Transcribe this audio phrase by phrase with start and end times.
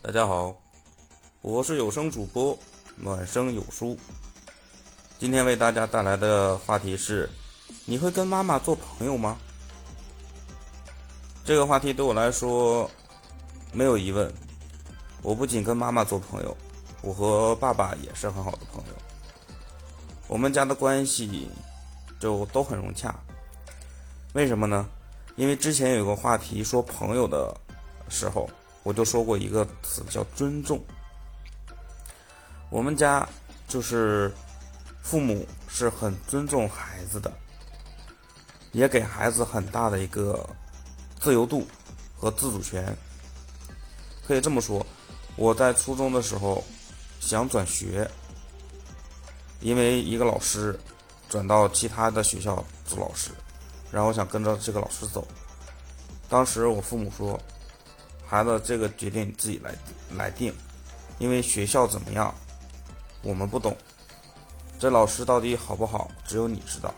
[0.00, 0.56] 大家好，
[1.42, 2.56] 我是有声主播
[2.94, 3.98] 暖声有书。
[5.18, 7.28] 今天为大家带来的话题是：
[7.84, 9.36] 你会跟妈妈做朋友吗？
[11.44, 12.88] 这个话题对我来说
[13.72, 14.32] 没有疑问。
[15.20, 16.56] 我不仅跟妈妈做朋友，
[17.02, 18.94] 我和爸爸也是很好的朋友。
[20.28, 21.50] 我们家的关系
[22.20, 23.12] 就都很融洽。
[24.34, 24.88] 为什么呢？
[25.34, 27.52] 因为之前有个话题说朋友的
[28.08, 28.48] 时候。
[28.88, 30.82] 我就说过一个词叫尊重。
[32.70, 33.28] 我们家
[33.68, 34.32] 就是
[35.02, 37.30] 父母是很尊重孩子的，
[38.72, 40.48] 也给孩子很大的一个
[41.20, 41.66] 自由度
[42.16, 42.96] 和自主权。
[44.26, 44.84] 可以这么说，
[45.36, 46.64] 我在初中的时候
[47.20, 48.10] 想转学，
[49.60, 50.80] 因为一个老师
[51.28, 53.32] 转到其他的学校做老师，
[53.92, 55.28] 然后我想跟着这个老师走。
[56.26, 57.38] 当时我父母说。
[58.28, 59.74] 孩子，这个决定你自己来
[60.14, 60.54] 来定，
[61.18, 62.34] 因为学校怎么样，
[63.22, 63.74] 我们不懂。
[64.78, 66.94] 这老师到底好不好，只有你知道。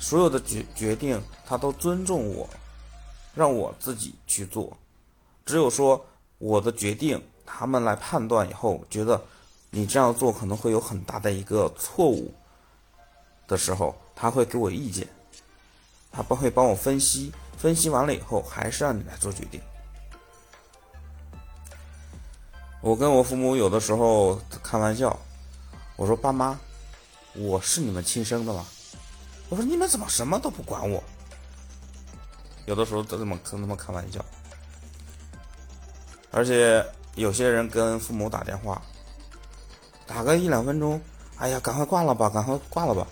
[0.00, 2.48] 所有的决决定，他都尊重我，
[3.34, 4.74] 让我自己去做。
[5.44, 6.02] 只有说
[6.38, 9.22] 我的决定，他们来判断以后，觉得
[9.68, 12.32] 你这样做可能会有很大的一个错误
[13.46, 15.06] 的时候，他会给我意见，
[16.10, 17.30] 他不会帮我分析。
[17.62, 19.60] 分析完了以后，还是让你来做决定。
[22.80, 25.16] 我跟我父母有的时候开玩笑，
[25.94, 26.58] 我说：“爸妈，
[27.34, 28.66] 我是你们亲生的吗？”
[29.48, 31.00] 我说：“你们怎么什么都不管我？”
[32.66, 34.20] 有的时候都这么跟他们开玩笑。
[36.32, 38.82] 而且有些人跟父母打电话，
[40.04, 41.00] 打个一两分钟，
[41.36, 43.06] 哎呀，赶快挂了吧，赶快挂了吧。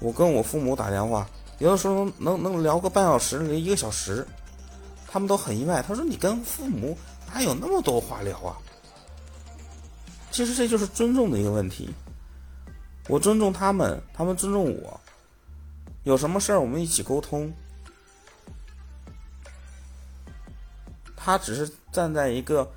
[0.00, 1.28] 我跟我父母打电话。
[1.58, 4.26] 有的时候能能聊个半小时，一个小时，
[5.08, 5.82] 他们都很意外。
[5.82, 6.96] 他说：“你跟父母
[7.32, 8.58] 哪有那么多话聊啊？”
[10.30, 11.88] 其实这就是尊重的一个问题。
[13.08, 15.00] 我尊重他们，他们尊重我。
[16.04, 17.52] 有什么事儿我们一起沟通。
[21.16, 22.70] 他只是站在一个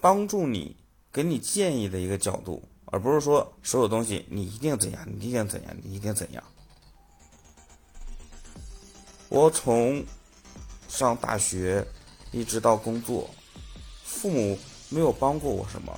[0.00, 0.76] 帮助你、
[1.12, 6.42] 给你建议的一个角度，而不是说所有东西你一定怎样，你一定怎样，你一定怎样。
[9.30, 10.04] 我从
[10.88, 11.86] 上大学
[12.32, 13.30] 一直到工作，
[14.04, 14.58] 父母
[14.88, 15.96] 没有帮过我什么，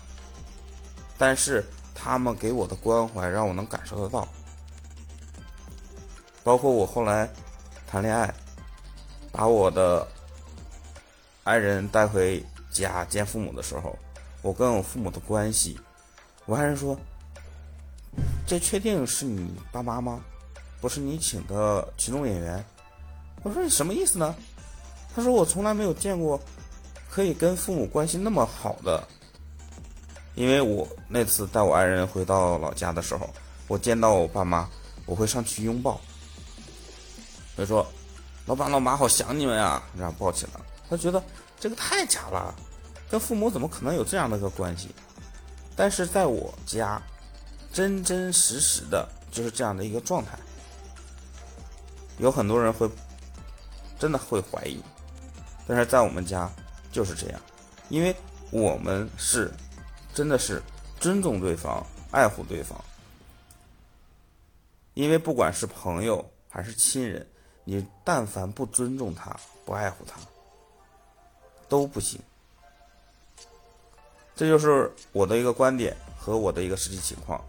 [1.16, 4.28] 但是他们给我的关怀让我能感受得到。
[6.44, 7.26] 包括我后来
[7.86, 8.32] 谈恋爱，
[9.32, 10.06] 把我的
[11.44, 13.98] 爱人带回家见父母的时候，
[14.42, 15.80] 我跟我父母的关系，
[16.44, 16.98] 我爱人说
[18.46, 20.22] ：“这确定是你爸妈吗？
[20.82, 22.62] 不是你请的群众演员？”
[23.42, 24.34] 我说你什么意思呢？
[25.14, 26.40] 他说我从来没有见过
[27.10, 29.06] 可以跟父母关系那么好的。
[30.34, 33.28] 因为我那次带我爱人回到老家的时候，
[33.68, 34.66] 我见到我爸妈，
[35.04, 36.00] 我会上去拥抱。
[37.54, 37.86] 他说
[38.46, 40.52] ：“老爸老妈好想你们呀！”然后抱起来。
[40.88, 41.22] 他觉得
[41.60, 42.54] 这个太假了，
[43.10, 44.88] 跟父母怎么可能有这样的一个关系？
[45.76, 47.02] 但是在我家，
[47.70, 50.38] 真真实实的就是这样的一个状态。
[52.16, 52.88] 有很多人会。
[54.02, 54.82] 真的会怀疑，
[55.64, 56.50] 但是在我们家
[56.90, 57.40] 就是这样，
[57.88, 58.12] 因为
[58.50, 59.48] 我们是
[60.12, 60.60] 真的是
[60.98, 62.76] 尊重对方、爱护对方。
[64.94, 67.24] 因为不管是朋友还是亲人，
[67.62, 70.18] 你但凡不尊重他、不爱护他，
[71.68, 72.20] 都不行。
[74.34, 77.40] 这就是我的一个观点和我的一个实际情况。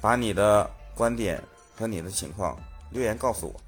[0.00, 1.40] 把你的观点
[1.78, 2.58] 和你的情况
[2.90, 3.60] 留言告诉我。